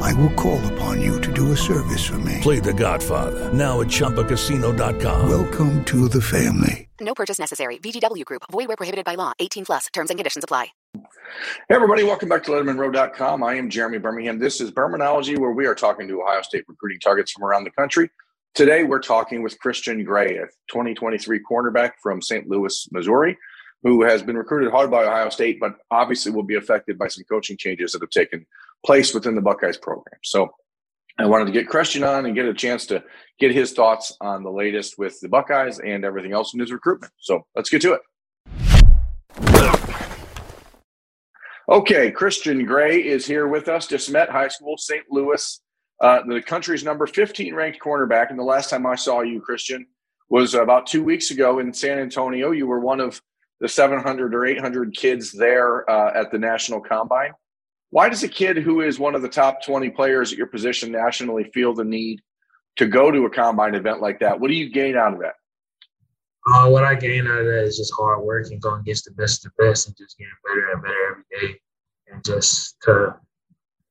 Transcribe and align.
I 0.00 0.12
will 0.14 0.32
call 0.34 0.60
upon 0.72 1.00
you 1.00 1.20
to 1.20 1.32
do 1.32 1.52
a 1.52 1.56
service 1.56 2.06
for 2.06 2.18
me. 2.18 2.38
Play 2.40 2.60
The 2.60 2.74
Godfather 2.74 3.52
now 3.52 3.80
at 3.80 3.88
ChumbaCasino.com. 3.88 5.28
Welcome 5.28 5.84
to 5.84 6.08
the 6.08 6.22
family. 6.22 6.88
No 7.00 7.14
purchase 7.14 7.38
necessary. 7.38 7.78
VGW 7.78 8.24
Group. 8.24 8.42
Void 8.50 8.68
where 8.68 8.76
prohibited 8.76 9.04
by 9.04 9.14
law. 9.14 9.32
18 9.38 9.64
plus. 9.64 9.86
Terms 9.92 10.10
and 10.10 10.18
conditions 10.18 10.44
apply. 10.44 10.68
Hey, 10.94 11.74
everybody. 11.74 12.02
Welcome 12.02 12.28
back 12.28 12.42
to 12.44 12.50
LettermenRow.com. 12.50 13.42
I 13.42 13.54
am 13.54 13.70
Jeremy 13.70 13.98
Birmingham. 13.98 14.38
This 14.38 14.60
is 14.60 14.70
Bermanology, 14.70 15.38
where 15.38 15.52
we 15.52 15.66
are 15.66 15.74
talking 15.74 16.08
to 16.08 16.22
Ohio 16.22 16.42
State 16.42 16.64
recruiting 16.66 16.98
targets 17.00 17.32
from 17.32 17.44
around 17.44 17.64
the 17.64 17.70
country. 17.70 18.10
Today, 18.54 18.82
we're 18.84 19.00
talking 19.00 19.42
with 19.42 19.58
Christian 19.60 20.02
Gray, 20.02 20.38
a 20.38 20.46
2023 20.70 21.40
cornerback 21.48 21.92
from 22.02 22.20
St. 22.20 22.48
Louis, 22.48 22.88
Missouri, 22.90 23.36
who 23.82 24.02
has 24.02 24.22
been 24.22 24.36
recruited 24.36 24.72
hard 24.72 24.90
by 24.90 25.04
Ohio 25.04 25.28
State, 25.28 25.60
but 25.60 25.74
obviously 25.90 26.32
will 26.32 26.42
be 26.42 26.56
affected 26.56 26.98
by 26.98 27.06
some 27.06 27.24
coaching 27.30 27.56
changes 27.56 27.92
that 27.92 28.02
have 28.02 28.10
taken 28.10 28.44
place 28.84 29.14
within 29.14 29.34
the 29.34 29.40
Buckeyes 29.40 29.76
program. 29.76 30.18
So 30.22 30.48
I 31.18 31.26
wanted 31.26 31.46
to 31.46 31.52
get 31.52 31.68
Christian 31.68 32.04
on 32.04 32.26
and 32.26 32.34
get 32.34 32.46
a 32.46 32.54
chance 32.54 32.86
to 32.86 33.02
get 33.40 33.52
his 33.52 33.72
thoughts 33.72 34.16
on 34.20 34.42
the 34.44 34.50
latest 34.50 34.98
with 34.98 35.18
the 35.20 35.28
Buckeyes 35.28 35.80
and 35.80 36.04
everything 36.04 36.32
else 36.32 36.54
in 36.54 36.60
his 36.60 36.72
recruitment. 36.72 37.12
So 37.18 37.44
let's 37.56 37.70
get 37.70 37.82
to 37.82 37.94
it. 37.94 38.00
Okay, 41.68 42.10
Christian 42.10 42.64
Gray 42.64 43.00
is 43.00 43.26
here 43.26 43.46
with 43.46 43.68
us. 43.68 43.86
De 43.86 43.98
Smet 43.98 44.30
High 44.30 44.48
School, 44.48 44.78
St. 44.78 45.04
Louis, 45.10 45.60
uh, 46.00 46.20
the 46.26 46.40
country's 46.40 46.82
number 46.82 47.06
15 47.06 47.54
ranked 47.54 47.78
cornerback. 47.80 48.30
And 48.30 48.38
the 48.38 48.44
last 48.44 48.70
time 48.70 48.86
I 48.86 48.94
saw 48.94 49.20
you, 49.20 49.40
Christian, 49.40 49.86
was 50.30 50.54
about 50.54 50.86
two 50.86 51.02
weeks 51.02 51.30
ago 51.30 51.58
in 51.58 51.74
San 51.74 51.98
Antonio. 51.98 52.52
You 52.52 52.66
were 52.66 52.80
one 52.80 53.00
of 53.00 53.20
the 53.60 53.68
700 53.68 54.34
or 54.34 54.46
800 54.46 54.96
kids 54.96 55.32
there 55.32 55.88
uh, 55.90 56.18
at 56.18 56.30
the 56.30 56.38
National 56.38 56.80
Combine. 56.80 57.32
Why 57.90 58.08
does 58.08 58.22
a 58.22 58.28
kid 58.28 58.58
who 58.58 58.82
is 58.82 58.98
one 58.98 59.14
of 59.14 59.22
the 59.22 59.28
top 59.28 59.62
20 59.64 59.90
players 59.90 60.32
at 60.32 60.38
your 60.38 60.46
position 60.46 60.92
nationally 60.92 61.44
feel 61.54 61.74
the 61.74 61.84
need 61.84 62.20
to 62.76 62.86
go 62.86 63.10
to 63.10 63.24
a 63.24 63.30
combine 63.30 63.74
event 63.74 64.00
like 64.00 64.20
that? 64.20 64.38
What 64.38 64.48
do 64.48 64.54
you 64.54 64.70
gain 64.70 64.96
out 64.96 65.14
of 65.14 65.20
that? 65.20 65.34
Uh, 66.50 66.68
what 66.68 66.84
I 66.84 66.94
gain 66.94 67.26
out 67.26 67.40
of 67.40 67.46
that 67.46 67.64
is 67.64 67.76
just 67.76 67.92
hard 67.94 68.22
work 68.22 68.50
and 68.50 68.60
going 68.60 68.80
against 68.80 69.04
the 69.04 69.10
best 69.12 69.44
of 69.44 69.52
the 69.56 69.64
best 69.64 69.86
and 69.86 69.96
just 69.96 70.16
getting 70.16 70.32
better 70.46 70.70
and 70.72 70.82
better 70.82 71.10
every 71.10 71.24
day. 71.48 71.60
And 72.10 72.24
just 72.24 72.80
to 72.82 73.16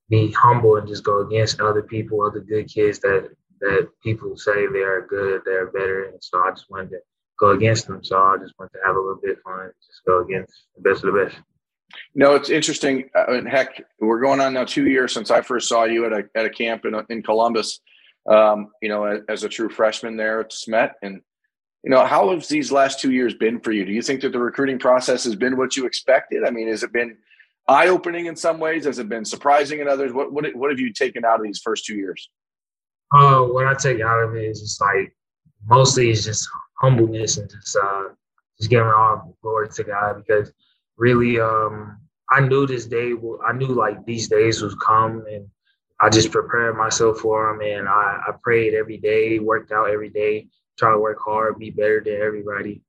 be 0.10 0.32
humble 0.32 0.78
and 0.78 0.88
just 0.88 1.04
go 1.04 1.20
against 1.20 1.60
other 1.60 1.84
people, 1.84 2.24
other 2.24 2.40
good 2.40 2.68
kids 2.68 3.00
that 3.00 3.30
that 3.60 3.90
people 4.04 4.38
say 4.38 4.68
they 4.68 4.84
are 4.84 5.08
good, 5.08 5.42
they're 5.44 5.72
better. 5.72 6.06
And 6.06 6.24
so 6.24 6.40
I 6.40 6.52
just 6.52 6.70
wanted 6.70 6.92
to 6.92 7.00
go 7.40 7.52
against 7.52 7.88
them. 7.88 8.04
So 8.04 8.18
I 8.18 8.38
just 8.40 8.54
wanted 8.60 8.74
to 8.74 8.80
have 8.86 8.96
a 8.96 9.00
little 9.00 9.20
bit 9.22 9.38
of 9.38 9.44
fun, 9.44 9.72
just 9.86 10.02
go 10.06 10.22
against 10.22 10.54
the 10.76 10.82
best 10.82 11.04
of 11.04 11.14
the 11.14 11.26
best. 11.26 11.38
No, 12.16 12.36
it's 12.36 12.50
interesting. 12.50 13.10
Uh, 13.16 13.42
heck, 13.50 13.82
we're 14.00 14.22
going 14.22 14.42
on 14.42 14.54
now 14.54 14.66
two 14.66 14.88
years 14.88 15.14
since 15.14 15.32
I 15.32 15.42
first 15.42 15.70
saw 15.70 15.86
you 15.86 16.06
at 16.06 16.14
a 16.14 16.30
at 16.36 16.46
a 16.46 16.50
camp 16.50 16.86
in 16.86 16.96
in 17.10 17.24
Columbus. 17.24 17.80
Um, 18.30 18.72
you 18.82 18.90
know, 18.90 19.06
as, 19.06 19.22
as, 19.30 19.44
a 19.46 19.50
true 19.50 19.70
freshman 19.70 20.18
there 20.18 20.42
at 20.42 20.52
Smet, 20.52 20.96
and 21.02 21.22
you 21.84 21.90
know, 21.90 22.06
how 22.06 22.30
have 22.32 22.46
these 22.50 22.74
last 22.74 23.00
two 23.00 23.12
years 23.12 23.34
been 23.34 23.62
for 23.62 23.72
you? 23.72 23.86
Do 23.86 23.94
you 23.94 24.02
think 24.02 24.20
that 24.22 24.34
the 24.34 24.40
recruiting 24.40 24.80
process 24.80 25.24
has 25.24 25.36
been 25.36 25.56
what 25.56 25.78
you 25.78 25.86
expected? 25.86 26.44
I 26.44 26.50
mean, 26.50 26.68
has 26.68 26.84
it 26.84 26.92
been 26.92 27.18
eye 27.70 27.88
opening 27.88 28.26
in 28.26 28.36
some 28.36 28.60
ways? 28.60 28.84
Has 28.84 29.00
it 29.00 29.08
been 29.08 29.24
surprising 29.24 29.80
in 29.80 29.88
others? 29.88 30.12
What 30.12 30.34
what 30.34 30.54
what 30.56 30.72
have 30.72 30.80
you 30.80 30.92
taken 30.92 31.24
out 31.24 31.40
of 31.40 31.46
these 31.46 31.60
first 31.60 31.86
two 31.86 31.96
years? 31.96 32.30
Uh, 33.14 33.44
what 33.44 33.66
I 33.66 33.74
take 33.74 34.02
out 34.02 34.24
of 34.24 34.36
it 34.36 34.44
is 34.44 34.60
just 34.60 34.82
like 34.82 35.16
mostly 35.66 36.10
it's 36.10 36.26
just 36.26 36.50
humbleness 36.82 37.38
and 37.38 37.50
just 37.50 37.78
uh, 37.82 38.10
just 38.60 38.70
giving 38.70 38.88
all 38.88 39.38
glory 39.42 39.70
to 39.70 39.84
God 39.84 40.24
because 40.26 40.52
really 40.98 41.40
um 41.40 41.98
I 42.30 42.42
knew 42.42 42.68
this 42.68 42.86
day 42.86 43.14
will 43.14 43.40
I 43.46 43.54
knew 43.54 43.68
like 43.68 44.06
these 44.06 44.28
days 44.28 44.62
would 44.62 44.80
come 44.80 45.26
and 45.30 45.48
I 46.00 46.10
just 46.10 46.32
prepared 46.32 46.78
myself 46.78 47.20
for 47.20 47.52
them 47.52 47.62
and 47.62 47.88
I, 47.88 48.22
I 48.28 48.32
prayed 48.44 48.76
every 48.76 48.98
day, 48.98 49.40
worked 49.40 49.72
out 49.72 49.90
every 49.90 50.10
day, 50.10 50.48
try 50.78 50.92
to 50.92 51.00
work 51.00 51.18
hard, 51.24 51.58
be 51.58 51.72
better 51.72 52.02
than 52.04 52.22
everybody. 52.22 52.82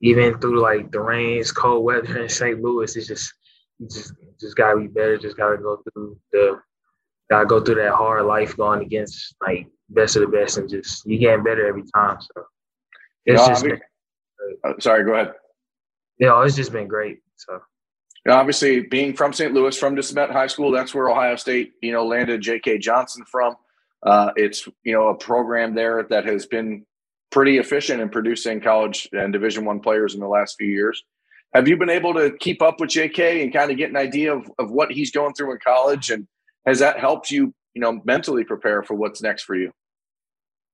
Even 0.00 0.38
through 0.38 0.60
like 0.60 0.90
the 0.92 1.00
rains, 1.00 1.50
cold 1.52 1.84
weather 1.84 2.18
in 2.18 2.28
St. 2.28 2.60
Louis, 2.60 2.96
it's 2.96 3.06
just 3.06 3.32
you 3.78 3.88
just 3.88 4.14
just 4.38 4.56
gotta 4.56 4.78
be 4.78 4.86
better, 4.86 5.16
just 5.16 5.36
gotta 5.36 5.56
go 5.58 5.82
through 5.94 6.18
the 6.32 6.60
gotta 7.30 7.46
go 7.46 7.60
through 7.60 7.76
that 7.76 7.94
hard 7.94 8.26
life 8.26 8.56
going 8.56 8.82
against 8.82 9.34
like 9.40 9.66
best 9.88 10.16
of 10.16 10.22
the 10.22 10.28
best 10.28 10.58
and 10.58 10.68
just 10.68 11.06
you 11.06 11.18
getting 11.18 11.44
better 11.44 11.66
every 11.66 11.84
time. 11.94 12.18
So 12.20 12.44
it's 13.24 13.40
no, 13.40 13.48
just 13.48 13.64
I 13.64 13.68
mean, 13.68 13.76
been, 13.76 14.72
uh, 14.72 14.74
sorry, 14.80 15.04
go 15.04 15.14
ahead. 15.14 15.34
Yeah, 16.18 16.44
it's 16.44 16.56
just 16.56 16.72
been 16.72 16.88
great. 16.88 17.21
So 17.36 17.60
obviously, 18.30 18.82
being 18.82 19.14
from 19.14 19.32
St. 19.32 19.52
Louis, 19.52 19.76
from 19.76 19.94
De 19.94 20.02
Smet 20.02 20.30
High 20.30 20.46
School, 20.46 20.70
that's 20.70 20.94
where 20.94 21.10
Ohio 21.10 21.36
State, 21.36 21.72
you 21.82 21.92
know, 21.92 22.06
landed 22.06 22.40
J.K. 22.40 22.78
Johnson 22.78 23.24
from. 23.30 23.56
Uh, 24.04 24.32
it's 24.34 24.66
you 24.82 24.92
know 24.92 25.08
a 25.08 25.14
program 25.14 25.74
there 25.74 26.04
that 26.10 26.24
has 26.24 26.46
been 26.46 26.84
pretty 27.30 27.58
efficient 27.58 28.00
in 28.00 28.08
producing 28.08 28.60
college 28.60 29.08
and 29.12 29.32
Division 29.32 29.64
One 29.64 29.80
players 29.80 30.14
in 30.14 30.20
the 30.20 30.28
last 30.28 30.56
few 30.58 30.68
years. 30.68 31.02
Have 31.54 31.68
you 31.68 31.76
been 31.76 31.90
able 31.90 32.14
to 32.14 32.32
keep 32.38 32.62
up 32.62 32.80
with 32.80 32.90
J.K. 32.90 33.42
and 33.42 33.52
kind 33.52 33.70
of 33.70 33.76
get 33.76 33.90
an 33.90 33.96
idea 33.96 34.34
of, 34.34 34.50
of 34.58 34.70
what 34.70 34.90
he's 34.90 35.12
going 35.12 35.34
through 35.34 35.52
in 35.52 35.58
college, 35.64 36.10
and 36.10 36.26
has 36.66 36.78
that 36.78 36.98
helped 36.98 37.30
you, 37.30 37.54
you 37.74 37.80
know, 37.80 38.00
mentally 38.04 38.44
prepare 38.44 38.82
for 38.82 38.94
what's 38.94 39.22
next 39.22 39.42
for 39.42 39.54
you? 39.54 39.70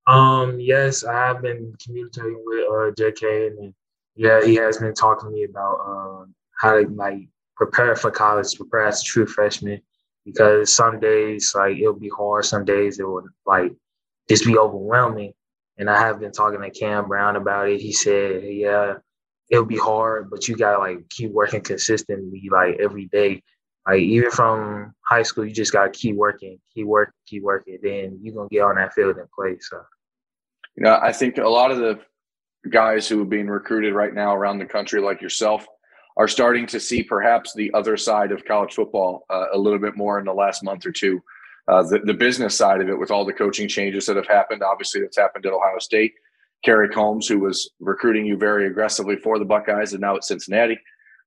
Um, 0.07 0.59
yes, 0.59 1.05
I 1.05 1.13
have 1.13 1.43
been 1.43 1.75
communicating 1.85 2.43
with 2.45 2.67
uh, 2.71 2.93
J.K. 2.97 3.49
and 3.49 3.75
yeah, 4.17 4.43
he 4.43 4.55
has 4.57 4.79
been 4.79 4.95
talking 4.95 5.29
to 5.29 5.35
me 5.35 5.45
about 5.45 5.79
uh, 5.87 6.25
how 6.59 6.81
to 6.81 6.89
like 6.89 7.29
prepare 7.57 7.97
for 7.97 8.11
college, 8.11 8.57
prepare 8.57 8.87
as 8.87 9.01
a 9.01 9.05
true 9.05 9.27
freshman. 9.27 9.81
Because 10.25 10.75
some 10.75 11.01
days 11.01 11.55
like 11.55 11.79
it'll 11.79 11.95
be 11.95 12.11
hard, 12.11 12.45
some 12.45 12.65
days 12.65 12.99
it 12.99 13.05
will 13.05 13.25
like 13.47 13.73
just 14.29 14.45
be 14.45 14.59
overwhelming. 14.59 15.33
And 15.79 15.89
I 15.89 15.99
have 15.99 16.21
been 16.21 16.33
talking 16.33 16.61
to 16.61 16.71
Cam 16.71 17.09
Brown 17.09 17.37
about 17.37 17.69
it. 17.69 17.81
He 17.81 17.93
said, 17.93 18.43
"Yeah, 18.45 18.95
it'll 19.49 19.65
be 19.65 19.79
hard, 19.79 20.29
but 20.29 20.47
you 20.47 20.57
gotta 20.57 20.79
like 20.79 21.09
keep 21.09 21.31
working 21.31 21.63
consistently, 21.63 22.49
like 22.51 22.77
every 22.79 23.07
day. 23.07 23.43
Like 23.87 24.01
even 24.01 24.31
from 24.31 24.93
high 25.09 25.23
school, 25.23 25.47
you 25.47 25.55
just 25.55 25.73
gotta 25.73 25.91
keep 25.91 26.15
working, 26.15 26.59
keep 26.75 26.87
working, 26.87 27.15
keep 27.27 27.43
working. 27.43 27.79
Then 27.83 28.19
you're 28.21 28.35
gonna 28.35 28.49
get 28.51 28.65
on 28.65 28.75
that 28.75 28.93
field 28.93 29.17
and 29.17 29.31
play." 29.31 29.57
So, 29.61 29.81
you 30.77 30.83
know, 30.83 30.99
I 31.01 31.13
think 31.13 31.39
a 31.39 31.49
lot 31.49 31.71
of 31.71 31.79
the 31.79 32.01
guys 32.69 33.09
who 33.09 33.23
are 33.23 33.25
being 33.25 33.49
recruited 33.49 33.95
right 33.95 34.13
now 34.13 34.35
around 34.35 34.59
the 34.59 34.67
country, 34.67 35.01
like 35.01 35.23
yourself, 35.23 35.67
are 36.19 36.29
starting 36.29 36.67
to 36.67 36.81
see 36.81 37.03
perhaps 37.03 37.55
the 37.55 37.73
other 37.75 37.97
side 37.97 38.33
of 38.33 38.45
college 38.45 38.75
football 38.75 39.25
uh, 39.31 39.47
a 39.53 39.59
little 39.59 39.79
bit 39.79 39.97
more 39.97 40.19
in 40.19 40.25
the 40.25 40.35
last 40.35 40.65
month 40.65 40.85
or 40.85 40.91
two. 40.91 41.23
Uh, 41.69 41.83
the, 41.85 42.01
the 42.01 42.15
business 42.15 42.57
side 42.57 42.81
of 42.81 42.89
it, 42.89 42.99
with 42.99 43.13
all 43.13 43.25
the 43.25 43.33
coaching 43.33 43.69
changes 43.69 44.05
that 44.07 44.17
have 44.17 44.27
happened, 44.27 44.63
obviously 44.63 45.01
that's 45.01 45.17
happened 45.17 45.47
at 45.47 45.53
Ohio 45.53 45.79
State. 45.79 46.13
Kerry 46.65 46.89
Coombs, 46.89 47.29
who 47.29 47.39
was 47.39 47.71
recruiting 47.79 48.27
you 48.27 48.37
very 48.37 48.67
aggressively 48.67 49.17
for 49.17 49.39
the 49.39 49.45
Buckeyes, 49.45 49.93
and 49.93 50.01
now 50.01 50.17
at 50.17 50.25
Cincinnati. 50.25 50.77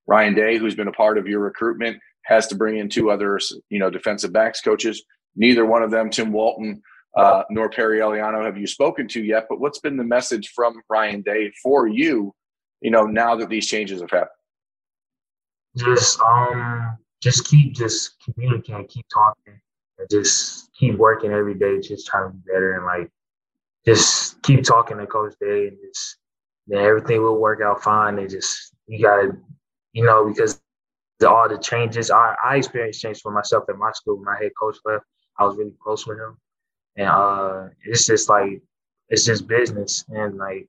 Ryan 0.06 0.34
Day, 0.34 0.58
who's 0.58 0.74
been 0.74 0.88
a 0.88 0.92
part 0.92 1.16
of 1.16 1.26
your 1.26 1.40
recruitment, 1.40 1.96
has 2.26 2.46
to 2.48 2.54
bring 2.54 2.76
in 2.76 2.90
two 2.90 3.10
other, 3.10 3.38
you 3.70 3.78
know, 3.78 3.88
defensive 3.88 4.32
backs 4.32 4.60
coaches. 4.60 5.02
Neither 5.36 5.64
one 5.64 5.82
of 5.82 5.90
them, 5.90 6.10
Tim 6.10 6.32
Walton 6.32 6.82
uh, 7.16 7.44
nor 7.48 7.70
Perry 7.70 8.00
Eliano, 8.00 8.44
have 8.44 8.58
you 8.58 8.66
spoken 8.66 9.08
to 9.08 9.22
yet. 9.22 9.46
But 9.48 9.58
what's 9.58 9.78
been 9.78 9.96
the 9.96 10.04
message 10.04 10.52
from 10.54 10.82
Ryan 10.90 11.22
Day 11.22 11.50
for 11.62 11.86
you? 11.86 12.34
You 12.82 12.90
know, 12.90 13.04
now 13.04 13.36
that 13.36 13.48
these 13.48 13.68
changes 13.68 14.02
have 14.02 14.10
happened 14.10 14.36
just 15.76 16.20
um 16.20 16.96
just 17.22 17.46
keep 17.46 17.74
just 17.74 18.16
communicating, 18.24 18.86
keep 18.88 19.06
talking, 19.12 19.60
and 19.98 20.08
just 20.10 20.72
keep 20.74 20.96
working 20.96 21.32
every 21.32 21.54
day, 21.54 21.80
just 21.80 22.06
trying 22.06 22.30
to 22.30 22.36
be 22.36 22.52
better 22.52 22.76
and 22.76 22.84
like 22.84 23.10
just 23.86 24.42
keep 24.42 24.62
talking 24.64 24.98
to 24.98 25.06
Coach 25.06 25.34
Day 25.40 25.68
and 25.68 25.76
just 25.86 26.16
everything 26.72 27.22
will 27.22 27.40
work 27.40 27.60
out 27.62 27.82
fine. 27.82 28.18
And 28.18 28.28
just 28.28 28.74
you 28.86 29.02
gotta, 29.02 29.36
you 29.92 30.04
know, 30.04 30.26
because 30.26 30.60
the, 31.20 31.30
all 31.30 31.48
the 31.48 31.58
changes 31.58 32.10
I, 32.10 32.34
I 32.44 32.56
experienced 32.56 33.00
change 33.00 33.20
for 33.20 33.32
myself 33.32 33.64
at 33.68 33.76
my 33.76 33.92
school. 33.92 34.16
when 34.16 34.24
My 34.24 34.38
head 34.38 34.52
coach 34.60 34.76
left. 34.84 35.04
I 35.38 35.44
was 35.44 35.56
really 35.56 35.74
close 35.82 36.06
with 36.06 36.18
him, 36.18 36.36
and 36.96 37.08
uh, 37.08 37.68
it's 37.84 38.06
just 38.06 38.28
like 38.28 38.60
it's 39.08 39.24
just 39.24 39.46
business 39.48 40.04
and 40.08 40.36
like 40.36 40.68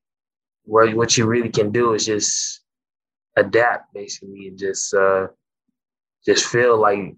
what 0.63 0.93
what 0.95 1.17
you 1.17 1.25
really 1.25 1.49
can 1.49 1.71
do 1.71 1.93
is 1.93 2.05
just 2.05 2.61
adapt 3.37 3.93
basically 3.93 4.47
and 4.47 4.57
just 4.57 4.93
uh 4.93 5.27
just 6.25 6.45
feel 6.47 6.79
like 6.79 7.15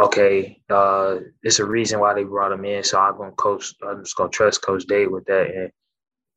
okay, 0.00 0.60
uh 0.70 1.16
it's 1.42 1.60
a 1.60 1.64
reason 1.64 2.00
why 2.00 2.14
they 2.14 2.24
brought 2.24 2.52
him 2.52 2.64
in. 2.64 2.82
So 2.82 2.98
I'm 2.98 3.16
gonna 3.16 3.32
coach 3.32 3.74
I'm 3.86 4.02
just 4.04 4.16
gonna 4.16 4.30
trust 4.30 4.62
Coach 4.62 4.84
Day 4.86 5.06
with 5.06 5.24
that 5.26 5.46
and 5.54 5.70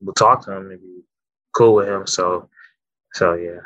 we'll 0.01 0.13
talk 0.13 0.45
to 0.45 0.51
him 0.51 0.71
and 0.71 0.81
be 0.81 1.01
cool 1.56 1.75
with 1.75 1.88
him. 1.88 2.07
So 2.07 2.50
So 3.13 3.33
yeah. 3.35 3.59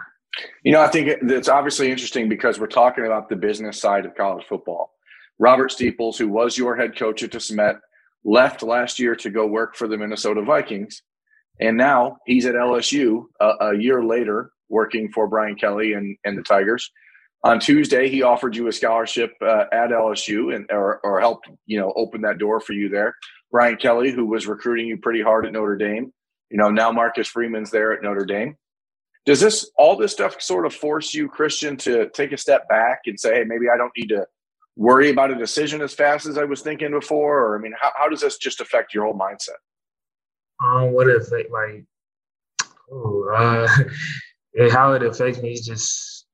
You 0.63 0.71
know, 0.71 0.81
I 0.81 0.87
think 0.87 1.09
it's 1.09 1.49
obviously 1.49 1.91
interesting 1.91 2.29
because 2.29 2.57
we're 2.59 2.67
talking 2.67 3.05
about 3.05 3.27
the 3.27 3.35
business 3.35 3.79
side 3.79 4.05
of 4.05 4.15
college 4.15 4.45
football. 4.47 4.93
Robert 5.39 5.71
Steeples, 5.71 6.17
who 6.17 6.29
was 6.29 6.57
your 6.57 6.75
head 6.75 6.95
coach 6.95 7.21
at 7.23 7.31
DeSmet, 7.31 7.79
left 8.23 8.63
last 8.63 8.99
year 8.99 9.15
to 9.15 9.29
go 9.29 9.45
work 9.45 9.75
for 9.75 9.87
the 9.87 9.97
Minnesota 9.97 10.41
Vikings. 10.41 11.01
And 11.61 11.77
now 11.77 12.17
he's 12.25 12.45
at 12.47 12.55
LSU 12.55 13.25
a, 13.39 13.51
a 13.61 13.77
year 13.77 14.03
later, 14.03 14.51
working 14.67 15.11
for 15.11 15.27
Brian 15.27 15.55
Kelly 15.55 15.93
and, 15.93 16.17
and 16.25 16.37
the 16.37 16.41
Tigers. 16.41 16.91
On 17.43 17.59
Tuesday, 17.59 18.09
he 18.09 18.23
offered 18.23 18.55
you 18.55 18.67
a 18.67 18.71
scholarship 18.71 19.33
uh, 19.41 19.65
at 19.71 19.89
LSU 19.89 20.55
and 20.55 20.65
or, 20.71 20.99
or 21.03 21.19
helped 21.19 21.49
you 21.65 21.79
know 21.79 21.93
open 21.95 22.21
that 22.21 22.37
door 22.37 22.59
for 22.59 22.73
you 22.73 22.89
there. 22.89 23.15
Brian 23.51 23.77
Kelly, 23.77 24.11
who 24.11 24.25
was 24.25 24.47
recruiting 24.47 24.87
you 24.87 24.97
pretty 24.97 25.21
hard 25.21 25.45
at 25.45 25.53
Notre 25.53 25.75
Dame, 25.75 26.11
you 26.49 26.57
know 26.57 26.69
now 26.69 26.91
Marcus 26.91 27.27
Freeman's 27.27 27.71
there 27.71 27.93
at 27.93 28.03
Notre 28.03 28.25
Dame. 28.25 28.55
Does 29.25 29.39
this 29.39 29.69
all 29.75 29.95
this 29.95 30.11
stuff 30.11 30.41
sort 30.41 30.65
of 30.65 30.73
force 30.73 31.13
you, 31.13 31.27
Christian, 31.27 31.77
to 31.77 32.09
take 32.09 32.31
a 32.31 32.37
step 32.37 32.67
back 32.69 33.01
and 33.05 33.19
say, 33.19 33.35
hey, 33.35 33.43
maybe 33.43 33.65
I 33.73 33.77
don't 33.77 33.91
need 33.95 34.09
to 34.09 34.25
worry 34.75 35.09
about 35.09 35.31
a 35.31 35.35
decision 35.35 35.81
as 35.81 35.93
fast 35.93 36.25
as 36.25 36.37
I 36.37 36.43
was 36.43 36.61
thinking 36.61 36.91
before? 36.91 37.39
Or 37.39 37.57
I 37.57 37.61
mean, 37.61 37.73
how, 37.79 37.91
how 37.95 38.09
does 38.09 38.21
this 38.21 38.37
just 38.37 38.61
affect 38.61 38.93
your 38.93 39.05
whole 39.05 39.17
mindset? 39.17 39.59
Um, 40.63 40.91
what 40.91 41.07
it 41.07 41.51
like, 41.51 41.85
oh, 42.91 43.29
uh, 43.35 43.67
how 44.71 44.93
it 44.93 45.03
affects 45.03 45.41
me 45.41 45.53
is 45.53 45.65
just 45.65 46.25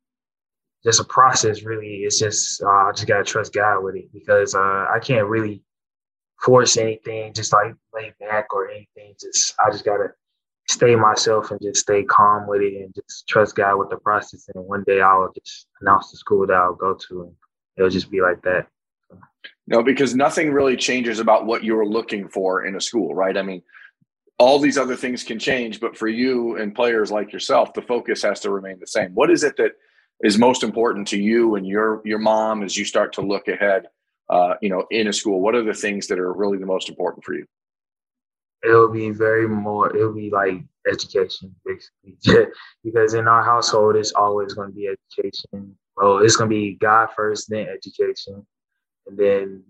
just 0.83 0.99
a 0.99 1.05
process. 1.05 1.63
Really, 1.63 2.03
it's 2.03 2.19
just 2.19 2.61
uh, 2.61 2.67
I 2.67 2.91
just 2.93 3.07
gotta 3.07 3.23
trust 3.23 3.53
God 3.53 3.81
with 3.81 3.95
it 3.95 4.11
because 4.13 4.55
uh, 4.55 4.85
I 4.93 4.99
can't 5.01 5.27
really 5.27 5.63
force 6.41 6.77
anything, 6.77 7.33
just 7.33 7.53
like 7.53 7.73
lay 7.93 8.13
back 8.19 8.53
or 8.53 8.69
anything. 8.69 9.15
Just 9.19 9.55
I 9.65 9.71
just 9.71 9.85
gotta 9.85 10.13
stay 10.67 10.95
myself 10.95 11.51
and 11.51 11.61
just 11.61 11.81
stay 11.81 12.03
calm 12.03 12.47
with 12.47 12.61
it 12.61 12.81
and 12.81 12.93
just 12.93 13.27
trust 13.27 13.55
God 13.55 13.77
with 13.77 13.89
the 13.89 13.97
process. 13.97 14.49
And 14.53 14.65
one 14.65 14.83
day 14.83 15.01
I'll 15.01 15.31
just 15.33 15.67
announce 15.81 16.11
the 16.11 16.17
school 16.17 16.45
that 16.47 16.53
I'll 16.53 16.75
go 16.75 16.93
to, 17.09 17.23
and 17.23 17.33
it'll 17.77 17.89
just 17.89 18.11
be 18.11 18.21
like 18.21 18.41
that. 18.43 18.67
No, 19.67 19.83
because 19.83 20.15
nothing 20.15 20.51
really 20.51 20.77
changes 20.77 21.19
about 21.19 21.45
what 21.45 21.63
you're 21.63 21.85
looking 21.85 22.27
for 22.29 22.65
in 22.65 22.75
a 22.75 22.81
school, 22.81 23.13
right? 23.13 23.37
I 23.37 23.41
mean, 23.41 23.61
all 24.39 24.59
these 24.59 24.77
other 24.77 24.95
things 24.95 25.23
can 25.23 25.39
change, 25.39 25.79
but 25.79 25.97
for 25.97 26.07
you 26.07 26.57
and 26.57 26.75
players 26.75 27.11
like 27.11 27.33
yourself, 27.33 27.73
the 27.73 27.81
focus 27.81 28.21
has 28.21 28.39
to 28.41 28.51
remain 28.51 28.79
the 28.79 28.87
same. 28.87 29.13
What 29.13 29.31
is 29.31 29.43
it 29.43 29.57
that 29.57 29.71
is 30.23 30.37
most 30.37 30.63
important 30.63 31.07
to 31.09 31.19
you 31.19 31.55
and 31.55 31.65
your 31.65 32.01
your 32.05 32.19
mom 32.19 32.63
as 32.63 32.77
you 32.77 32.85
start 32.85 33.13
to 33.13 33.21
look 33.21 33.47
ahead? 33.47 33.87
Uh, 34.29 34.55
you 34.61 34.69
know, 34.69 34.85
in 34.91 35.07
a 35.07 35.13
school, 35.13 35.39
what 35.39 35.55
are 35.55 35.63
the 35.63 35.73
things 35.73 36.07
that 36.07 36.19
are 36.19 36.33
really 36.33 36.57
the 36.57 36.65
most 36.65 36.89
important 36.89 37.23
for 37.23 37.33
you? 37.33 37.45
It'll 38.63 38.91
be 38.91 39.09
very 39.09 39.47
more. 39.47 39.95
It'll 39.95 40.13
be 40.13 40.29
like 40.29 40.55
education, 40.89 41.55
basically, 41.65 42.47
because 42.83 43.13
in 43.13 43.27
our 43.27 43.43
household, 43.43 43.95
it's 43.95 44.11
always 44.13 44.53
going 44.53 44.69
to 44.69 44.75
be 44.75 44.89
education. 44.89 45.75
Well, 45.95 46.19
it's 46.19 46.35
going 46.35 46.49
to 46.49 46.55
be 46.55 46.75
God 46.75 47.09
first, 47.15 47.49
then 47.49 47.67
education, 47.69 48.45
and 49.07 49.17
then 49.17 49.63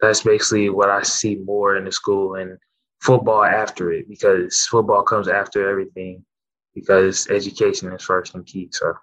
that's 0.00 0.22
basically 0.22 0.68
what 0.68 0.90
I 0.90 1.02
see 1.02 1.36
more 1.36 1.76
in 1.76 1.86
the 1.86 1.92
school 1.92 2.34
and 2.34 2.58
football 3.02 3.42
after 3.44 3.92
it 3.92 4.08
because 4.08 4.64
football 4.66 5.02
comes 5.02 5.26
after 5.26 5.68
everything 5.68 6.24
because 6.72 7.28
education 7.28 7.92
is 7.92 8.02
first 8.02 8.34
and 8.34 8.46
key. 8.46 8.68
So, 8.70 8.94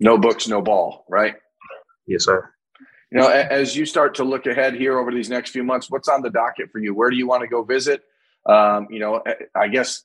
no 0.00 0.18
books, 0.18 0.48
no 0.48 0.60
ball, 0.60 1.04
right? 1.08 1.36
Yes, 2.06 2.24
sir. 2.24 2.50
You 3.12 3.20
know, 3.20 3.28
as 3.28 3.76
you 3.76 3.86
start 3.86 4.14
to 4.16 4.24
look 4.24 4.46
ahead 4.46 4.74
here 4.74 4.98
over 4.98 5.12
these 5.12 5.28
next 5.28 5.50
few 5.50 5.64
months, 5.64 5.90
what's 5.90 6.08
on 6.08 6.22
the 6.22 6.30
docket 6.30 6.70
for 6.70 6.78
you? 6.78 6.94
Where 6.94 7.10
do 7.10 7.16
you 7.16 7.26
want 7.26 7.42
to 7.42 7.48
go 7.48 7.62
visit? 7.62 8.02
Um, 8.46 8.88
you 8.90 8.98
know, 8.98 9.22
I 9.54 9.68
guess 9.68 10.04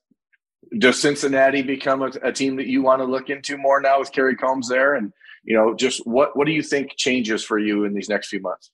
does 0.78 1.00
Cincinnati 1.00 1.62
become 1.62 2.02
a, 2.02 2.12
a, 2.24 2.32
team 2.32 2.56
that 2.58 2.66
you 2.66 2.82
want 2.82 3.00
to 3.00 3.06
look 3.06 3.30
into 3.30 3.58
more 3.58 3.80
now 3.80 4.00
with 4.00 4.12
Kerry 4.12 4.36
Coombs 4.36 4.68
there? 4.68 4.96
And 4.96 5.14
you 5.44 5.56
know, 5.56 5.76
just 5.76 6.06
what 6.06 6.36
what 6.36 6.46
do 6.46 6.52
you 6.52 6.64
think 6.64 6.96
changes 6.98 7.44
for 7.44 7.58
you 7.58 7.86
in 7.86 7.94
these 7.94 8.10
next 8.10 8.28
few 8.28 8.42
months? 8.42 8.72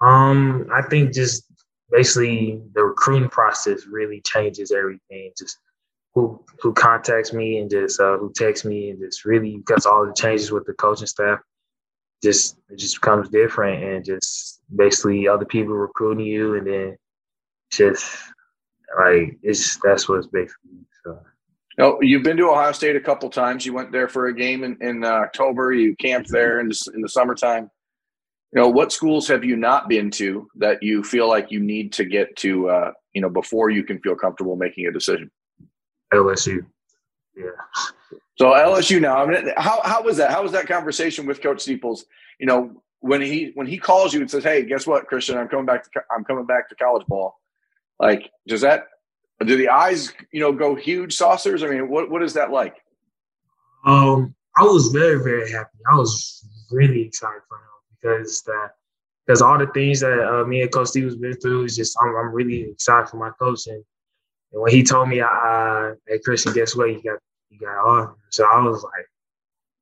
Um, 0.00 0.66
I 0.72 0.82
think 0.82 1.12
just 1.12 1.44
basically 1.90 2.60
the 2.74 2.82
recruiting 2.82 3.28
process 3.28 3.86
really 3.86 4.20
changes 4.22 4.72
everything. 4.72 5.32
Just 5.38 5.58
who 6.14 6.42
who 6.60 6.72
contacts 6.72 7.32
me 7.32 7.58
and 7.58 7.70
just 7.70 8.00
uh, 8.00 8.16
who 8.18 8.32
texts 8.34 8.64
me 8.64 8.90
and 8.90 9.00
just 9.00 9.24
really 9.24 9.58
because 9.58 9.86
all 9.86 10.06
the 10.06 10.12
changes 10.14 10.50
with 10.50 10.64
the 10.66 10.72
coaching 10.74 11.06
staff, 11.06 11.38
just 12.22 12.56
it 12.70 12.78
just 12.78 13.00
becomes 13.00 13.28
different 13.28 13.82
and 13.82 14.04
just 14.04 14.60
basically 14.74 15.28
other 15.28 15.44
people 15.44 15.74
recruiting 15.74 16.26
you 16.26 16.56
and 16.56 16.66
then 16.66 16.96
just 17.70 18.16
like 18.98 19.38
it's 19.42 19.78
that's 19.82 20.08
what's 20.08 20.26
basically 20.26 20.86
so. 21.04 21.20
No, 21.78 21.98
you've 22.00 22.22
been 22.22 22.38
to 22.38 22.48
Ohio 22.48 22.72
State 22.72 22.96
a 22.96 23.00
couple 23.00 23.28
times. 23.28 23.66
You 23.66 23.74
went 23.74 23.92
there 23.92 24.08
for 24.08 24.28
a 24.28 24.34
game 24.34 24.64
in, 24.64 24.78
in 24.80 25.04
uh, 25.04 25.08
October. 25.08 25.74
You 25.74 25.94
camped 25.96 26.30
there 26.30 26.58
in 26.60 26.68
the, 26.68 26.92
in 26.94 27.02
the 27.02 27.08
summertime 27.08 27.70
you 28.52 28.60
know 28.60 28.68
what 28.68 28.92
schools 28.92 29.26
have 29.28 29.44
you 29.44 29.56
not 29.56 29.88
been 29.88 30.10
to 30.12 30.48
that 30.56 30.82
you 30.82 31.02
feel 31.02 31.28
like 31.28 31.50
you 31.50 31.60
need 31.60 31.92
to 31.94 32.04
get 32.04 32.34
to 32.36 32.68
uh, 32.68 32.92
you 33.12 33.20
know 33.20 33.28
before 33.28 33.70
you 33.70 33.82
can 33.82 33.98
feel 34.00 34.14
comfortable 34.14 34.56
making 34.56 34.86
a 34.86 34.92
decision? 34.92 35.30
Lsu 36.12 36.64
yeah. 37.36 37.50
So 38.38 38.46
lsu 38.46 39.00
now 39.00 39.16
i 39.16 39.26
mean 39.26 39.52
how, 39.56 39.80
how 39.82 40.02
was 40.02 40.16
that? 40.16 40.30
How 40.30 40.42
was 40.42 40.52
that 40.52 40.66
conversation 40.66 41.26
with 41.26 41.42
coach 41.42 41.60
steeples 41.60 42.06
you 42.40 42.46
know 42.46 42.82
when 43.00 43.20
he 43.20 43.50
when 43.54 43.66
he 43.66 43.78
calls 43.78 44.14
you 44.14 44.20
and 44.20 44.30
says 44.30 44.44
hey 44.44 44.64
guess 44.64 44.86
what 44.86 45.06
christian? 45.06 45.36
I'm 45.36 45.48
coming 45.48 45.66
back 45.66 45.84
to 45.84 46.00
i'm 46.14 46.24
coming 46.24 46.46
back 46.46 46.68
to 46.68 46.74
college 46.76 47.06
ball. 47.06 47.38
Like 47.98 48.30
does 48.46 48.60
that 48.62 48.84
do 49.44 49.56
the 49.56 49.68
eyes 49.68 50.12
you 50.32 50.40
know 50.40 50.52
go 50.52 50.74
huge 50.74 51.14
saucers? 51.14 51.62
I 51.62 51.68
mean 51.68 51.88
what 51.90 52.10
what 52.10 52.22
is 52.22 52.34
that 52.34 52.50
like? 52.50 52.76
Um 53.84 54.34
i 54.56 54.62
was 54.62 54.88
very 54.88 55.22
very 55.22 55.50
happy. 55.50 55.78
I 55.90 55.96
was 55.96 56.46
really 56.70 57.02
excited 57.02 57.42
for 57.48 57.56
him 57.56 57.75
because 58.00 58.42
that 58.42 58.70
because 59.26 59.42
all 59.42 59.58
the 59.58 59.66
things 59.68 60.00
that 60.00 60.20
uh, 60.20 60.44
me 60.44 60.62
and 60.62 60.72
Coach 60.72 60.88
Steve 60.88 61.04
has 61.04 61.16
been 61.16 61.36
through 61.36 61.64
is 61.64 61.76
just 61.76 61.96
I'm, 62.02 62.14
I'm 62.16 62.32
really 62.32 62.70
excited 62.70 63.08
for 63.08 63.16
my 63.16 63.30
coach 63.30 63.66
and, 63.66 63.84
and 64.52 64.62
when 64.62 64.72
he 64.72 64.82
told 64.82 65.08
me, 65.08 65.20
uh, 65.20 65.92
"Hey 66.06 66.18
Christian, 66.24 66.52
guess 66.52 66.76
what? 66.76 66.90
You 66.90 67.02
got 67.02 67.18
you 67.50 67.58
got 67.58 67.86
on." 67.86 68.14
So 68.30 68.44
I 68.44 68.60
was 68.60 68.82
like, 68.82 69.06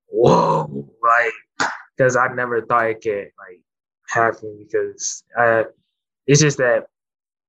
"Whoa!" 0.07 0.89
Like 1.03 1.71
because 1.97 2.17
I 2.17 2.29
never 2.29 2.63
thought 2.63 2.87
it 2.87 3.03
could 3.03 3.31
like 3.39 3.61
happen 4.09 4.57
because 4.59 5.25
uh, 5.39 5.65
it's 6.27 6.41
just 6.41 6.59
that 6.59 6.87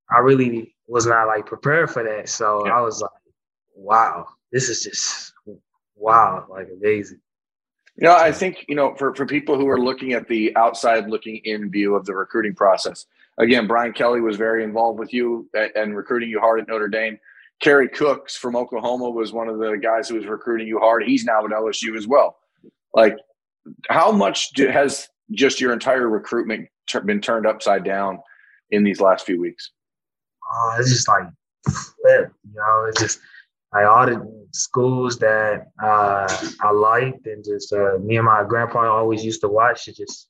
I 0.10 0.20
really 0.20 0.76
was 0.88 1.06
not 1.06 1.28
like 1.28 1.46
prepared 1.46 1.90
for 1.90 2.04
that. 2.04 2.30
So 2.30 2.66
yeah. 2.66 2.78
I 2.78 2.82
was 2.82 3.02
like, 3.02 3.12
"Wow, 3.76 4.28
this 4.52 4.70
is 4.70 4.84
just 4.84 5.34
wow, 5.96 6.46
like 6.50 6.68
amazing." 6.72 7.22
You 7.98 8.08
know, 8.08 8.16
I 8.16 8.32
think, 8.32 8.66
you 8.68 8.76
know, 8.76 8.94
for, 8.96 9.16
for 9.16 9.26
people 9.26 9.58
who 9.58 9.70
are 9.70 9.80
looking 9.80 10.14
at 10.14 10.28
the 10.28 10.56
outside 10.58 11.08
looking 11.08 11.38
in 11.46 11.72
view 11.72 11.96
of 11.96 12.06
the 12.06 12.14
recruiting 12.14 12.54
process, 12.54 13.06
again, 13.38 13.68
Brian 13.68 13.94
Kelly 13.94 14.20
was 14.20 14.36
very 14.36 14.64
involved 14.64 15.00
with 15.00 15.14
you 15.14 15.50
and, 15.76 15.96
recruiting 15.96 16.30
you 16.30 16.40
hard 16.40 16.60
at 16.60 16.68
Notre 16.68 16.90
Dame. 16.90 17.18
Kerry 17.62 17.88
Cooks 17.88 18.36
from 18.36 18.56
Oklahoma 18.56 19.10
was 19.10 19.32
one 19.32 19.48
of 19.48 19.60
the 19.60 19.78
guys 19.82 20.10
who 20.10 20.16
was 20.16 20.26
recruiting 20.26 20.68
you 20.68 20.80
hard. 20.80 21.04
He's 21.04 21.24
now 21.24 21.46
at 21.46 21.52
LSU 21.52 21.98
as 21.98 22.06
well. 22.06 22.38
Like, 22.94 23.18
how 23.90 24.12
much 24.12 24.52
do, 24.52 24.68
has 24.68 25.08
just 25.32 25.62
your 25.62 25.72
entire 25.72 26.10
recruitment 26.10 26.68
t- 26.88 27.00
been 27.00 27.22
turned 27.22 27.48
upside 27.48 27.86
down 27.86 28.20
in 28.72 28.84
these 28.84 29.00
last 29.00 29.26
few 29.26 29.40
weeks? 29.40 29.72
Uh, 30.54 30.78
it's 30.80 30.90
just 30.90 31.08
like 31.08 31.24
flip, 31.66 32.32
you 32.44 32.54
know. 32.56 32.86
It's 32.90 33.02
just 33.02 33.20
all 33.84 34.06
the 34.06 34.48
schools 34.52 35.20
that 35.20 35.68
uh, 35.84 36.28
I 36.62 36.72
liked 36.72 37.28
and 37.28 37.44
just 37.44 37.74
uh, 37.74 37.98
me 38.00 38.18
and 38.18 38.26
my 38.26 38.44
grandpa 38.48 38.90
always 38.90 39.24
used 39.24 39.42
to 39.42 39.50
watch 39.50 39.88
it 39.88 39.98
just 39.98 40.30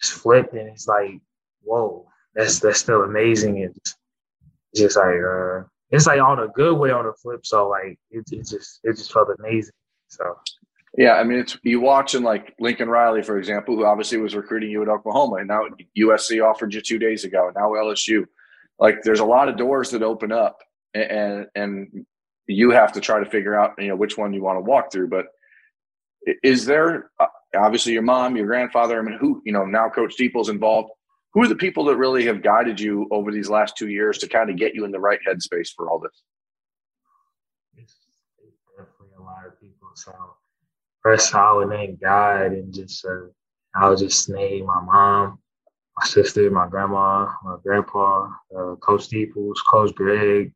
just 0.00 0.12
flipped 0.12 0.52
and 0.52 0.68
it's 0.68 0.86
like 0.86 1.20
whoa 1.62 2.06
that's 2.34 2.60
that's 2.60 2.78
still 2.78 3.02
amazing. 3.02 3.62
And 3.62 3.74
just, 3.74 3.96
just 4.74 4.96
like 4.96 5.06
uh, 5.06 5.62
it's 5.90 6.06
like 6.06 6.20
on 6.20 6.40
a 6.40 6.48
good 6.48 6.78
way 6.78 6.90
on 6.90 7.06
the 7.06 7.12
flip. 7.12 7.44
So 7.44 7.68
like 7.68 7.98
it, 8.10 8.24
it 8.32 8.46
just 8.46 8.80
it 8.84 8.96
just 8.96 9.12
felt 9.12 9.28
amazing. 9.38 9.74
So. 10.08 10.38
Yeah 10.98 11.14
I 11.14 11.24
mean 11.24 11.38
it's 11.38 11.56
you 11.62 11.80
watching 11.80 12.22
like 12.22 12.54
Lincoln 12.60 12.90
Riley 12.90 13.22
for 13.22 13.38
example 13.38 13.74
who 13.74 13.86
obviously 13.86 14.18
was 14.18 14.34
recruiting 14.34 14.68
you 14.68 14.82
at 14.82 14.90
Oklahoma 14.90 15.36
and 15.36 15.48
now 15.48 15.62
USC 15.98 16.46
offered 16.46 16.74
you 16.74 16.82
two 16.82 16.98
days 16.98 17.24
ago 17.24 17.46
and 17.46 17.54
now 17.56 17.70
LSU 17.70 18.26
like 18.78 19.02
there's 19.02 19.20
a 19.20 19.24
lot 19.24 19.48
of 19.48 19.56
doors 19.56 19.88
that 19.92 20.02
open 20.02 20.32
up 20.32 20.58
and 20.92 21.46
and 21.54 22.04
you 22.46 22.70
have 22.70 22.92
to 22.92 23.00
try 23.00 23.22
to 23.22 23.30
figure 23.30 23.58
out 23.58 23.74
you 23.78 23.88
know 23.88 23.96
which 23.96 24.18
one 24.18 24.32
you 24.32 24.42
want 24.42 24.56
to 24.56 24.62
walk 24.62 24.92
through. 24.92 25.08
But 25.08 25.26
is 26.42 26.64
there 26.64 27.10
uh, 27.20 27.26
obviously 27.56 27.92
your 27.92 28.02
mom 28.02 28.36
your 28.36 28.46
grandfather 28.46 28.98
i 28.98 29.02
mean 29.02 29.18
who 29.18 29.42
you 29.44 29.52
know 29.52 29.64
now 29.64 29.88
coach 29.88 30.12
steeples 30.12 30.48
involved 30.48 30.88
who 31.34 31.42
are 31.42 31.48
the 31.48 31.54
people 31.54 31.84
that 31.84 31.96
really 31.96 32.24
have 32.24 32.42
guided 32.42 32.78
you 32.78 33.08
over 33.10 33.32
these 33.32 33.50
last 33.50 33.76
two 33.76 33.88
years 33.88 34.18
to 34.18 34.28
kind 34.28 34.50
of 34.50 34.56
get 34.56 34.74
you 34.74 34.84
in 34.84 34.92
the 34.92 35.00
right 35.00 35.18
headspace 35.26 35.70
for 35.74 35.90
all 35.90 35.98
this? 35.98 36.22
It's, 37.76 37.94
definitely 38.76 39.16
a 39.18 39.22
lot 39.22 39.46
of 39.46 39.58
people. 39.58 39.88
So 39.94 40.12
first 41.02 41.34
i 41.34 41.52
would 41.52 41.68
name 41.68 41.98
god 42.00 42.52
and 42.52 42.72
just 42.72 43.04
uh, 43.04 43.26
i 43.74 43.88
would 43.88 43.98
just 43.98 44.28
name 44.28 44.66
my 44.66 44.80
mom 44.80 45.38
my 45.98 46.06
sister 46.06 46.50
my 46.50 46.68
grandma 46.68 47.28
my 47.44 47.56
grandpa 47.62 48.28
uh, 48.56 48.74
coach 48.76 49.02
steeples 49.02 49.60
coach 49.70 49.94
greg 49.94 50.52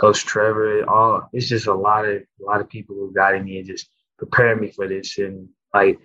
Coach 0.00 0.24
Trevor, 0.24 0.88
all 0.88 1.28
it's 1.32 1.48
just 1.48 1.66
a 1.66 1.74
lot 1.74 2.04
of 2.04 2.16
a 2.16 2.44
lot 2.44 2.60
of 2.60 2.68
people 2.68 2.94
who 2.94 3.12
guided 3.14 3.44
me 3.44 3.58
and 3.58 3.66
just 3.66 3.88
prepared 4.18 4.60
me 4.60 4.70
for 4.70 4.86
this. 4.86 5.18
And 5.18 5.48
like 5.74 5.98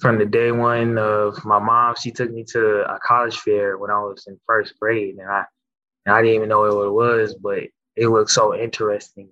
from 0.00 0.18
the 0.18 0.26
day 0.26 0.50
one 0.50 0.98
of 0.98 1.44
my 1.44 1.58
mom, 1.58 1.94
she 2.00 2.10
took 2.10 2.30
me 2.30 2.44
to 2.52 2.92
a 2.92 2.98
college 3.00 3.38
fair 3.38 3.78
when 3.78 3.90
I 3.90 4.00
was 4.00 4.26
in 4.26 4.38
first 4.46 4.78
grade, 4.80 5.16
and 5.16 5.28
I 5.28 5.44
and 6.04 6.14
I 6.14 6.22
didn't 6.22 6.36
even 6.36 6.48
know 6.48 6.60
what 6.60 6.86
it 6.86 6.90
was, 6.90 7.34
but 7.34 7.64
it 7.96 8.08
looked 8.08 8.30
so 8.30 8.54
interesting. 8.54 9.28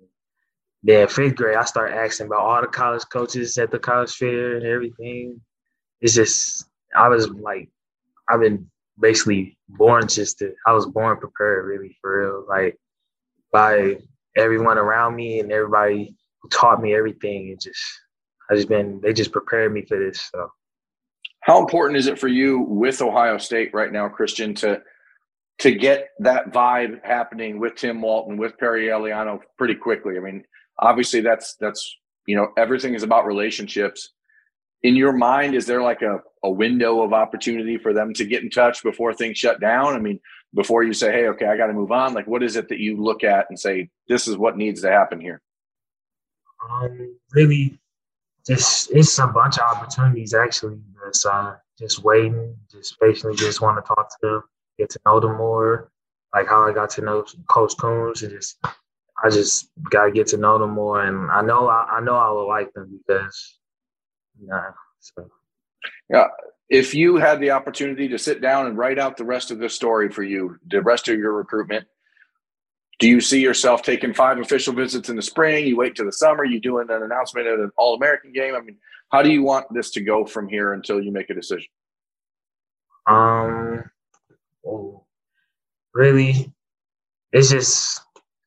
Then 0.83 1.07
fifth 1.07 1.35
grade, 1.35 1.57
I 1.57 1.65
started 1.65 1.97
asking 1.97 2.27
about 2.27 2.39
all 2.41 2.61
the 2.61 2.67
college 2.67 3.03
coaches 3.11 3.57
at 3.57 3.71
the 3.71 3.79
college 3.79 4.13
fair 4.13 4.57
and 4.57 4.65
everything. 4.65 5.41
It's 6.01 6.13
just 6.13 6.65
I 6.95 7.09
was 7.09 7.29
like, 7.29 7.69
I've 8.29 8.39
been 8.39 8.69
basically 8.99 9.57
born 9.67 10.07
just 10.07 10.39
to. 10.39 10.53
I 10.65 10.73
was 10.73 10.85
born 10.85 11.17
prepared, 11.17 11.65
really 11.65 11.97
for 12.01 12.21
real. 12.21 12.45
Like 12.47 12.77
by 13.57 13.97
everyone 14.35 14.77
around 14.77 15.15
me 15.15 15.39
and 15.39 15.51
everybody 15.51 16.15
who 16.41 16.49
taught 16.49 16.79
me 16.79 16.93
everything. 16.93 17.49
It 17.49 17.59
just 17.59 17.83
I 18.51 18.55
just 18.55 18.69
been 18.69 19.01
they 19.01 19.13
just 19.13 19.31
prepared 19.31 19.73
me 19.73 19.81
for 19.81 19.97
this. 19.97 20.29
So 20.31 20.51
how 21.41 21.59
important 21.59 21.97
is 21.97 22.05
it 22.05 22.19
for 22.19 22.27
you 22.27 22.59
with 22.59 23.01
Ohio 23.01 23.39
State 23.39 23.73
right 23.73 23.91
now, 23.91 24.09
Christian, 24.09 24.53
to 24.55 24.81
to 25.59 25.71
get 25.71 26.09
that 26.19 26.51
vibe 26.51 27.03
happening 27.03 27.59
with 27.59 27.73
Tim 27.73 27.99
Walton, 27.99 28.37
with 28.37 28.55
Perry 28.59 28.87
Eliano 28.87 29.39
pretty 29.57 29.73
quickly? 29.73 30.17
I 30.17 30.19
mean, 30.19 30.43
obviously 30.77 31.21
that's 31.21 31.55
that's 31.59 31.97
you 32.27 32.35
know, 32.35 32.49
everything 32.57 32.93
is 32.93 33.01
about 33.01 33.25
relationships. 33.25 34.13
In 34.83 34.95
your 34.95 35.13
mind, 35.13 35.55
is 35.55 35.65
there 35.65 35.81
like 35.81 36.01
a, 36.01 36.21
a 36.43 36.49
window 36.49 37.01
of 37.01 37.13
opportunity 37.13 37.77
for 37.77 37.93
them 37.93 38.13
to 38.13 38.25
get 38.25 38.43
in 38.43 38.49
touch 38.49 38.83
before 38.83 39.13
things 39.13 39.37
shut 39.37 39.59
down? 39.59 39.95
I 39.95 39.99
mean, 39.99 40.19
before 40.53 40.83
you 40.83 40.93
say, 40.93 41.11
hey, 41.11 41.27
okay, 41.27 41.47
I 41.47 41.57
got 41.57 41.67
to 41.67 41.73
move 41.73 41.91
on? 41.91 42.13
Like, 42.13 42.27
what 42.27 42.43
is 42.43 42.55
it 42.55 42.69
that 42.69 42.79
you 42.79 43.01
look 43.01 43.23
at 43.23 43.47
and 43.49 43.59
say, 43.59 43.89
this 44.07 44.27
is 44.27 44.37
what 44.37 44.57
needs 44.57 44.81
to 44.81 44.91
happen 44.91 45.19
here? 45.19 45.41
Um, 46.69 47.17
really, 47.33 47.79
just 48.45 48.91
it's 48.91 49.19
a 49.19 49.27
bunch 49.27 49.57
of 49.57 49.63
opportunities 49.63 50.33
actually. 50.33 50.79
That's 51.03 51.25
uh, 51.25 51.55
just 51.77 52.03
waiting, 52.03 52.55
just 52.71 52.99
patiently, 52.99 53.35
just 53.35 53.61
want 53.61 53.77
to 53.77 53.87
talk 53.87 54.09
to 54.09 54.17
them, 54.21 54.43
get 54.79 54.89
to 54.91 54.99
know 55.05 55.19
them 55.19 55.37
more. 55.37 55.91
Like 56.33 56.47
how 56.47 56.67
I 56.67 56.73
got 56.73 56.89
to 56.91 57.01
know 57.01 57.25
Coach 57.49 57.73
Coons 57.77 58.23
and 58.23 58.31
just 58.31 58.57
I 59.23 59.29
just 59.29 59.69
got 59.91 60.05
to 60.05 60.11
get 60.11 60.27
to 60.27 60.37
know 60.37 60.57
them 60.57 60.71
more. 60.71 61.03
And 61.03 61.31
I 61.31 61.41
know 61.41 61.67
I, 61.67 61.97
I 61.97 62.01
know 62.01 62.15
I 62.15 62.29
will 62.29 62.47
like 62.47 62.71
them 62.73 62.99
because, 63.07 63.59
yeah. 64.45 64.71
So. 64.99 65.29
Yeah, 66.09 66.27
if 66.69 66.93
you 66.93 67.17
had 67.17 67.39
the 67.39 67.51
opportunity 67.51 68.07
to 68.09 68.17
sit 68.17 68.41
down 68.41 68.67
and 68.67 68.77
write 68.77 68.99
out 68.99 69.17
the 69.17 69.25
rest 69.25 69.51
of 69.51 69.59
the 69.59 69.69
story 69.69 70.09
for 70.09 70.23
you, 70.23 70.57
the 70.69 70.81
rest 70.81 71.07
of 71.07 71.17
your 71.17 71.33
recruitment, 71.33 71.85
do 72.99 73.07
you 73.07 73.21
see 73.21 73.41
yourself 73.41 73.83
taking 73.83 74.13
five 74.13 74.39
official 74.39 74.73
visits 74.73 75.09
in 75.09 75.15
the 75.15 75.21
spring? 75.21 75.67
You 75.67 75.77
wait 75.77 75.95
till 75.95 76.05
the 76.05 76.11
summer, 76.11 76.43
you 76.43 76.59
doing 76.59 76.87
an 76.89 77.03
announcement 77.03 77.47
at 77.47 77.59
an 77.59 77.71
All 77.77 77.95
American 77.95 78.33
game? 78.33 78.55
I 78.55 78.61
mean, 78.61 78.77
how 79.11 79.21
do 79.21 79.31
you 79.31 79.43
want 79.43 79.67
this 79.71 79.91
to 79.91 80.01
go 80.01 80.25
from 80.25 80.49
here 80.49 80.73
until 80.73 81.01
you 81.01 81.11
make 81.11 81.29
a 81.29 81.35
decision? 81.35 81.67
Um, 83.05 83.83
oh, 84.65 85.05
really, 85.93 86.51
it's 87.31 87.51
just 87.51 88.01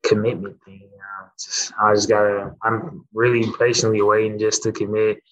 commitment 0.05 0.57
thing. 0.65 0.81
You 0.83 0.99
know? 0.99 1.29
just, 1.43 1.73
I 1.83 1.95
just 1.95 2.09
gotta. 2.09 2.55
I'm 2.63 3.07
really 3.15 3.51
patiently 3.59 4.03
waiting 4.03 4.39
just 4.39 4.63
to 4.65 4.73
commit 4.73 5.23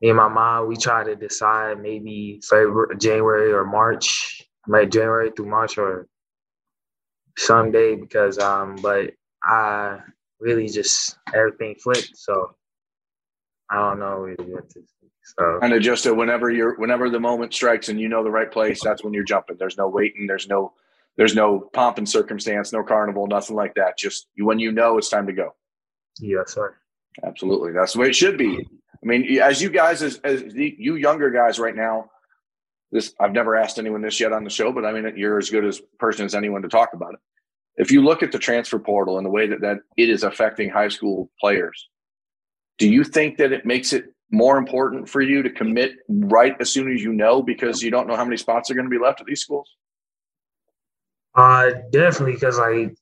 me 0.00 0.08
and 0.08 0.16
my 0.16 0.28
mom, 0.28 0.68
we 0.68 0.76
try 0.76 1.04
to 1.04 1.16
decide 1.16 1.80
maybe 1.80 2.40
February, 2.48 2.96
January 2.98 3.52
or 3.52 3.64
March, 3.64 4.42
like 4.66 4.90
January 4.90 5.30
through 5.34 5.46
March 5.46 5.78
or 5.78 6.08
someday 7.36 7.96
because 7.96 8.38
um, 8.38 8.76
but 8.82 9.12
I 9.42 9.98
really 10.40 10.68
just 10.68 11.16
everything 11.34 11.74
flipped, 11.82 12.16
so 12.16 12.54
I 13.70 13.76
don't 13.76 13.98
know 13.98 14.18
really 14.18 14.52
what 14.52 14.68
to. 14.70 14.80
So 15.24 15.58
kind 15.60 15.72
of 15.72 15.80
just 15.80 16.04
a, 16.04 16.14
whenever 16.14 16.50
you're 16.50 16.76
whenever 16.76 17.08
the 17.08 17.20
moment 17.20 17.54
strikes 17.54 17.88
and 17.88 17.98
you 17.98 18.08
know 18.08 18.22
the 18.22 18.30
right 18.30 18.50
place, 18.50 18.80
that's 18.84 19.02
when 19.02 19.14
you're 19.14 19.24
jumping. 19.24 19.56
There's 19.58 19.78
no 19.78 19.88
waiting. 19.88 20.26
There's 20.26 20.48
no 20.48 20.74
there's 21.16 21.34
no 21.34 21.70
pomp 21.72 21.98
and 21.98 22.08
circumstance, 22.08 22.72
no 22.72 22.82
carnival, 22.82 23.26
nothing 23.26 23.56
like 23.56 23.74
that. 23.74 23.96
Just 23.96 24.28
when 24.36 24.58
you 24.58 24.70
know 24.70 24.98
it's 24.98 25.08
time 25.08 25.26
to 25.26 25.32
go. 25.32 25.54
Yes, 26.20 26.52
sir. 26.52 26.76
Absolutely, 27.22 27.72
that's 27.72 27.92
the 27.92 28.00
way 28.00 28.08
it 28.08 28.16
should 28.16 28.36
be. 28.36 28.58
I 28.58 29.06
mean, 29.06 29.40
as 29.40 29.60
you 29.60 29.70
guys, 29.70 30.02
as, 30.02 30.16
as 30.24 30.42
the, 30.42 30.74
you 30.78 30.96
younger 30.96 31.30
guys 31.30 31.58
right 31.58 31.76
now, 31.76 32.10
this 32.90 33.14
I've 33.20 33.32
never 33.32 33.56
asked 33.56 33.78
anyone 33.78 34.02
this 34.02 34.18
yet 34.18 34.32
on 34.32 34.44
the 34.44 34.50
show, 34.50 34.72
but 34.72 34.84
I 34.84 34.92
mean, 34.92 35.16
you're 35.16 35.38
as 35.38 35.50
good 35.50 35.64
as 35.64 35.80
person 35.98 36.24
as 36.24 36.34
anyone 36.34 36.62
to 36.62 36.68
talk 36.68 36.90
about 36.94 37.14
it. 37.14 37.20
If 37.76 37.90
you 37.90 38.02
look 38.02 38.22
at 38.22 38.32
the 38.32 38.38
transfer 38.38 38.78
portal 38.78 39.18
and 39.18 39.26
the 39.26 39.30
way 39.30 39.46
that, 39.48 39.60
that 39.60 39.78
it 39.96 40.08
is 40.08 40.22
affecting 40.22 40.70
high 40.70 40.88
school 40.88 41.30
players, 41.40 41.88
do 42.78 42.88
you 42.88 43.04
think 43.04 43.36
that 43.38 43.52
it 43.52 43.66
makes 43.66 43.92
it 43.92 44.06
more 44.30 44.58
important 44.58 45.08
for 45.08 45.20
you 45.20 45.42
to 45.42 45.50
commit 45.50 45.92
right 46.08 46.56
as 46.60 46.70
soon 46.70 46.92
as 46.92 47.02
you 47.02 47.12
know 47.12 47.42
because 47.42 47.82
you 47.82 47.90
don't 47.90 48.06
know 48.06 48.16
how 48.16 48.24
many 48.24 48.36
spots 48.36 48.70
are 48.70 48.74
going 48.74 48.86
to 48.86 48.90
be 48.90 49.02
left 49.02 49.20
at 49.20 49.26
these 49.26 49.40
schools? 49.40 49.68
Uh, 51.34 51.70
definitely, 51.90 52.34
because 52.34 52.58
like 52.58 52.96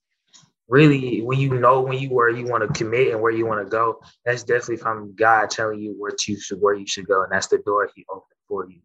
really 0.68 1.22
when 1.22 1.38
you 1.38 1.58
know 1.58 1.80
when 1.80 1.98
you 1.98 2.10
where 2.10 2.30
you 2.30 2.46
want 2.46 2.66
to 2.66 2.78
commit 2.78 3.12
and 3.12 3.20
where 3.20 3.32
you 3.32 3.46
want 3.46 3.64
to 3.64 3.70
go, 3.70 4.00
that's 4.24 4.42
definitely 4.42 4.76
from 4.76 5.14
God 5.14 5.50
telling 5.50 5.80
you 5.80 5.94
where 5.98 6.12
you 6.26 6.40
should 6.40 6.60
where 6.60 6.74
you 6.74 6.86
should 6.86 7.06
go, 7.06 7.22
and 7.22 7.32
that's 7.32 7.48
the 7.48 7.58
door 7.58 7.90
He 7.94 8.04
opened 8.10 8.24
for 8.48 8.68
you. 8.68 8.80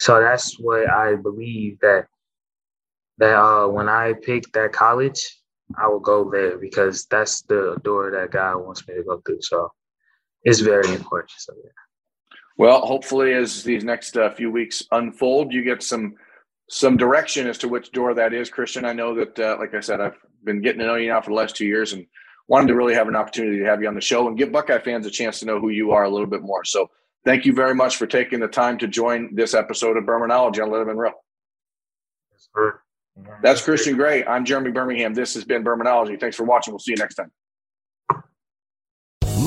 So 0.00 0.20
that's 0.20 0.58
what 0.58 0.90
I 0.90 1.16
believe 1.16 1.78
that 1.80 2.06
that 3.18 3.38
uh, 3.38 3.68
when 3.68 3.88
I 3.88 4.14
pick 4.14 4.50
that 4.52 4.72
college, 4.72 5.20
I 5.78 5.86
will 5.88 6.00
go 6.00 6.30
there 6.30 6.58
because 6.58 7.06
that's 7.06 7.42
the 7.42 7.78
door 7.84 8.10
that 8.10 8.30
God 8.30 8.58
wants 8.58 8.86
me 8.86 8.94
to 8.94 9.02
go 9.02 9.22
through. 9.24 9.42
So 9.42 9.70
it's 10.42 10.60
very 10.60 10.92
important. 10.92 11.32
So 11.36 11.54
yeah. 11.56 11.70
Well, 12.56 12.86
hopefully, 12.86 13.32
as 13.32 13.64
these 13.64 13.82
next 13.82 14.16
uh, 14.16 14.30
few 14.30 14.50
weeks 14.50 14.82
unfold, 14.92 15.52
you 15.52 15.64
get 15.64 15.82
some 15.82 16.14
some 16.68 16.96
direction 16.96 17.46
as 17.46 17.58
to 17.58 17.68
which 17.68 17.92
door 17.92 18.14
that 18.14 18.32
is, 18.32 18.50
Christian. 18.50 18.84
I 18.84 18.92
know 18.92 19.14
that, 19.14 19.38
uh, 19.38 19.56
like 19.58 19.74
I 19.74 19.80
said, 19.80 20.00
I've 20.00 20.16
been 20.44 20.62
getting 20.62 20.80
to 20.80 20.86
know 20.86 20.94
you 20.94 21.08
now 21.08 21.20
for 21.20 21.30
the 21.30 21.36
last 21.36 21.56
two 21.56 21.66
years 21.66 21.92
and 21.92 22.06
wanted 22.48 22.68
to 22.68 22.74
really 22.74 22.94
have 22.94 23.08
an 23.08 23.16
opportunity 23.16 23.58
to 23.58 23.64
have 23.64 23.80
you 23.82 23.88
on 23.88 23.94
the 23.94 24.00
show 24.00 24.28
and 24.28 24.36
give 24.36 24.52
Buckeye 24.52 24.78
fans 24.78 25.06
a 25.06 25.10
chance 25.10 25.40
to 25.40 25.46
know 25.46 25.60
who 25.60 25.70
you 25.70 25.92
are 25.92 26.04
a 26.04 26.10
little 26.10 26.26
bit 26.26 26.42
more. 26.42 26.64
So 26.64 26.90
thank 27.24 27.44
you 27.44 27.52
very 27.52 27.74
much 27.74 27.96
for 27.96 28.06
taking 28.06 28.40
the 28.40 28.48
time 28.48 28.78
to 28.78 28.88
join 28.88 29.34
this 29.34 29.54
episode 29.54 29.96
of 29.96 30.04
Bermanology 30.04 30.62
on 30.62 30.70
Lettermen 30.70 30.96
Row. 30.96 31.12
That's 33.42 33.62
Christian 33.62 33.96
Gray. 33.96 34.24
I'm 34.24 34.44
Jeremy 34.44 34.72
Birmingham. 34.72 35.14
This 35.14 35.34
has 35.34 35.44
been 35.44 35.62
Bermanology. 35.62 36.18
Thanks 36.18 36.36
for 36.36 36.44
watching. 36.44 36.72
We'll 36.72 36.80
see 36.80 36.92
you 36.92 36.96
next 36.96 37.14
time. 37.14 37.30